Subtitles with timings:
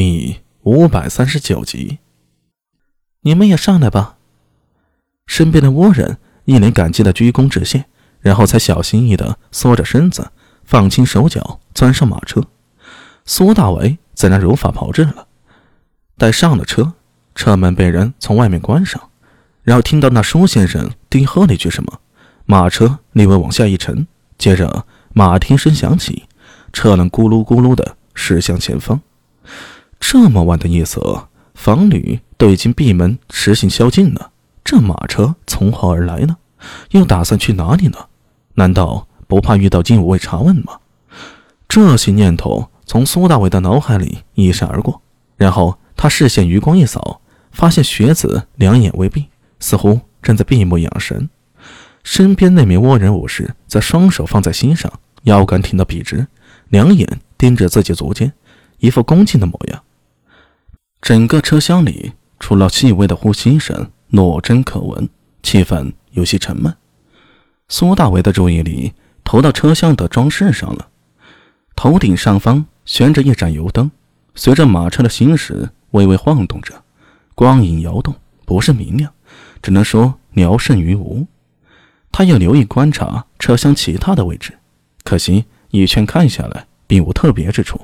[0.00, 1.98] 第五百三十九集，
[3.22, 4.16] 你们也上来吧。
[5.26, 7.86] 身边的倭人一脸感激的鞠躬致谢，
[8.20, 10.30] 然后才小心翼翼的缩着身子，
[10.62, 12.44] 放轻手脚，钻上马车。
[13.24, 15.26] 苏大为自然如法炮制了。
[16.16, 16.92] 待上了车，
[17.34, 19.10] 车门被人从外面关上，
[19.64, 21.98] 然后听到那舒先生低喝了一句什么，
[22.46, 24.06] 马车立位往下一沉，
[24.38, 26.28] 接着马蹄声响起，
[26.72, 29.00] 车轮咕噜咕噜的驶向前方。
[30.00, 34.30] 这么晚的夜色，房旅都已经闭门实行宵禁了。
[34.64, 36.36] 这马车从何而来呢？
[36.90, 37.98] 又打算去哪里呢？
[38.54, 40.78] 难道不怕遇到金吾卫查问吗？
[41.68, 45.00] 这些念头从苏大伟的脑海里一闪而过，
[45.36, 47.20] 然后他视线余光一扫，
[47.52, 49.26] 发现学子两眼微闭，
[49.60, 51.28] 似乎正在闭目养神。
[52.02, 54.90] 身边那名倭人武士则双手放在心上，
[55.24, 56.26] 腰杆挺得笔直，
[56.68, 58.32] 两眼盯着自己足尖，
[58.78, 59.82] 一副恭敬的模样。
[61.00, 65.08] 整个车厢里，除了细微的呼吸声，若真可闻，
[65.42, 66.74] 气氛有些沉闷。
[67.68, 68.92] 苏大为的注意力
[69.24, 70.88] 投到车厢的装饰上了，
[71.76, 73.90] 头顶上方悬着一盏油灯，
[74.34, 76.82] 随着马车的行驶微微晃动着，
[77.34, 79.10] 光影摇动，不是明亮，
[79.62, 81.26] 只能说聊胜于无。
[82.10, 84.58] 他又留意观察车厢其他的位置，
[85.04, 87.80] 可惜一圈看下来，并无特别之处。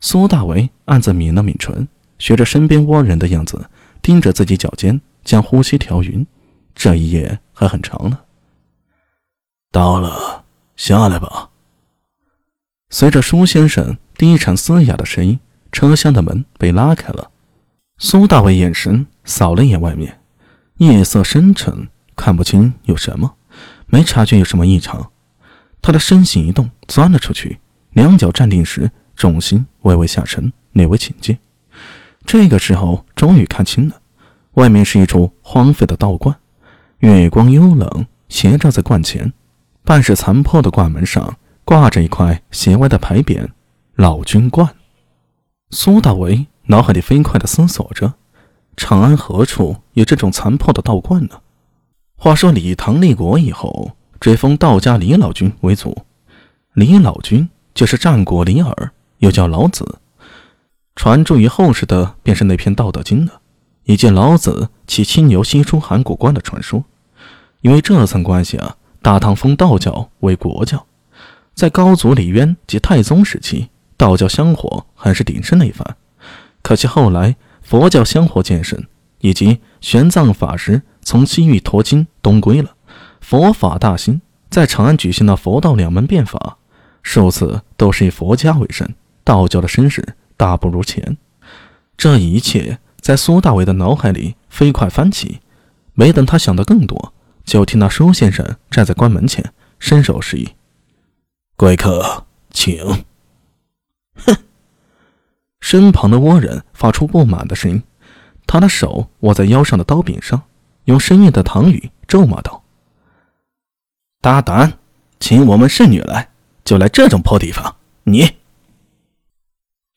[0.00, 1.88] 苏大为暗自抿了抿唇。
[2.18, 3.70] 学着身边倭人的样子，
[4.02, 6.26] 盯着自己脚尖，将呼吸调匀。
[6.74, 8.20] 这一夜还很长呢。
[9.70, 10.44] 到了，
[10.76, 11.50] 下来吧。
[12.90, 15.38] 随着舒先生低沉嘶哑的声音，
[15.72, 17.30] 车厢的门被拉开了。
[17.98, 20.20] 苏大伟眼神扫了眼外面，
[20.76, 23.34] 夜色深沉，看不清有什么，
[23.86, 25.10] 没察觉有什么异常。
[25.82, 27.58] 他的身形一动，钻了出去，
[27.90, 31.38] 两脚站定时，重心微微下沉，略微倾接。
[32.28, 34.02] 这个时候，终于看清了，
[34.52, 36.36] 外面是一处荒废的道观，
[36.98, 39.32] 月光幽冷，斜照在观前，
[39.82, 43.48] 半是残破的观门上挂着一块斜歪的牌匾
[43.96, 44.68] “老君观”。
[45.72, 48.12] 苏大为脑海里飞快地思索着：
[48.76, 51.40] 长安何处有这种残破的道观呢？
[52.18, 55.96] 话说李唐立国以后，追封道家李老君为祖，
[56.74, 60.00] 李老君就是战国李耳，又叫老子。
[60.98, 63.40] 传著于后世的便是那篇《道德经》了，
[63.84, 66.82] 以及老子骑青牛西出函谷关的传说。
[67.60, 70.84] 因为这层关系啊，大唐封道教为国教，
[71.54, 75.96] 在高祖李渊及太宗时期，道教香火还是鼎盛的一番。
[76.62, 78.82] 可惜后来佛教香火渐盛，
[79.20, 82.74] 以及玄奘法师从西域驮经东归了，
[83.20, 84.20] 佛法大兴，
[84.50, 86.56] 在长安举行了佛道两门变法，
[87.04, 88.92] 数次都是以佛家为甚，
[89.22, 90.04] 道教的声势。
[90.38, 91.18] 大不如前，
[91.96, 95.40] 这一切在苏大伟的脑海里飞快翻起。
[95.94, 97.12] 没等他想的更多，
[97.44, 100.48] 就听到舒先生站在关门前，伸手示意
[101.58, 103.04] ：“贵客，请。”
[104.14, 104.36] 哼！
[105.60, 107.82] 身旁的倭人发出不满的声音，
[108.46, 110.40] 他的手握在腰上的刀柄上，
[110.84, 112.62] 用深硬的唐语咒骂道
[114.22, 114.78] ：“大胆，
[115.18, 116.30] 请我们圣女来，
[116.64, 117.74] 就来这种破地方！
[118.04, 118.30] 你！”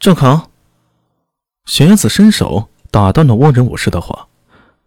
[0.02, 0.50] 住口！
[1.66, 4.28] 学子伸手打断了倭人武士的话，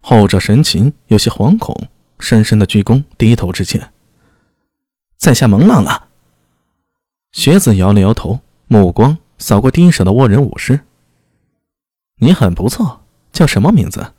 [0.01, 1.87] 后者神情有些惶恐，
[2.19, 3.93] 深深的鞠躬，低头致歉
[5.17, 6.09] ：“在下蒙浪了。”
[7.31, 10.81] 学子摇了摇头，目光扫过低手的倭人武士
[12.19, 14.15] ：“你很不错，叫什么名字？”“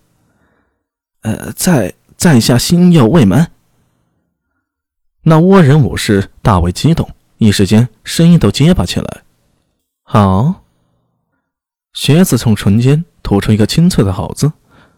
[1.23, 3.51] 呃，在在下星耀卫门。”
[5.23, 9.23] 那倭人武士大为激动，一时间声音都结巴起来
[10.01, 10.62] ：“好。”
[11.95, 14.51] 学子从唇间吐出一个清脆的“好”字，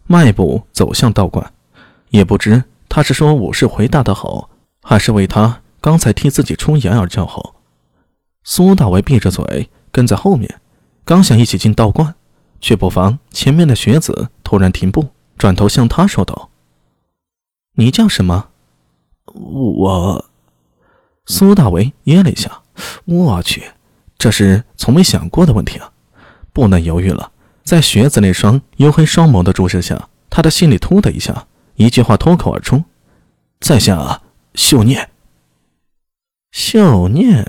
[0.07, 1.53] 迈步走向道观。
[2.09, 4.49] 也不知他是说武士回答的好，
[4.81, 7.55] 还是为他刚才替自己出言而叫好。
[8.43, 10.59] 苏大为闭着嘴跟在后面，
[11.05, 12.15] 刚想一起进道观，
[12.59, 16.49] 却不防前面的学子突然停步，转头向他说道
[17.77, 18.49] ：“你叫什么？”
[19.35, 20.25] 我……
[21.27, 22.63] 苏大为噎了一下，
[23.05, 23.71] 我去，
[24.17, 25.91] 这是从没想过的问题啊！
[26.57, 27.31] 不能犹豫了，
[27.63, 31.45] 在学子那双黝黑双眸的注视下，他的心里突的一下，
[31.75, 32.83] 一句话脱口而出
[33.61, 34.23] ：“在下
[34.55, 35.11] 秀念。”
[36.51, 37.45] 秀念，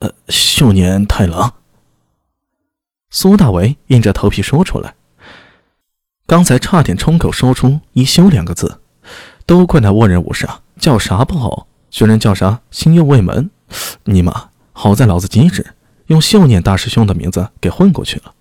[0.00, 1.54] 呃，秀念太郎。
[3.08, 4.94] 苏大为硬着头皮说出来，
[6.26, 8.82] 刚才差点冲口说出“一休”两个字，
[9.46, 10.46] 都怪那倭人武士，
[10.78, 13.50] 叫啥不好，居然叫啥心右卫门，
[14.04, 14.50] 尼玛！
[14.72, 15.74] 好在老子机智。
[16.06, 18.34] 用秀念大师兄的名字给混过去了，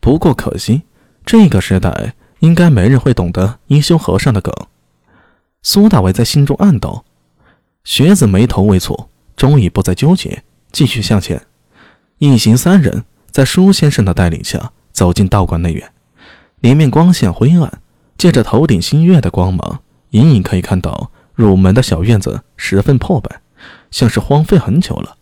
[0.00, 0.82] 不过可惜，
[1.24, 4.54] 这个时代应该没人会懂得一休和尚的梗。
[5.62, 7.04] 苏大伟在心中暗道。
[7.84, 11.46] 学子眉头微蹙，终于不再纠结，继续向前。
[12.18, 15.92] 一行三人在舒先生的带领下走进道观内院，
[16.60, 17.80] 里面光线灰暗，
[18.16, 23.40] 借着头顶新月的光芒，隐隐可以看到入门的小院子十分破败，
[23.90, 25.16] 像是荒废很久了。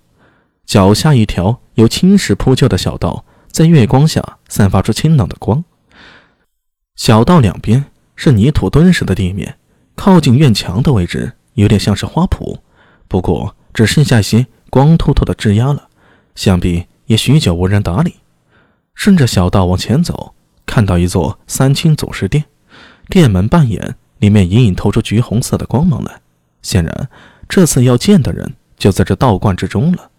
[0.67, 5.65] 脚下一条由青石铺就的小道，在月光下散发出清冷的光。
[6.95, 9.57] 小道两边是泥土墩实的地面，
[9.97, 11.33] 靠近院墙的位置。
[11.55, 12.59] 有点像是花圃，
[13.09, 15.89] 不过只剩下一些光秃秃的枝丫了，
[16.35, 18.17] 想必也许久无人打理。
[18.95, 20.35] 顺着小道往前走，
[20.65, 22.45] 看到一座三清祖师殿，
[23.09, 26.21] 殿门半掩，里面隐隐透出橘红色的光芒来。
[26.63, 27.09] 显然，
[27.49, 30.10] 这次要见的人就在这道观之中了。